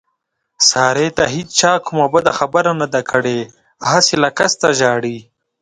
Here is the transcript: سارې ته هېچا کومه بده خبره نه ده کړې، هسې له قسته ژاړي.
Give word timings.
سارې 0.69 1.07
ته 1.17 1.23
هېچا 1.33 1.73
کومه 1.85 2.05
بده 2.13 2.31
خبره 2.39 2.71
نه 2.81 2.87
ده 2.93 3.01
کړې، 3.11 3.39
هسې 3.89 4.15
له 4.23 4.29
قسته 4.37 4.67
ژاړي. 4.79 5.17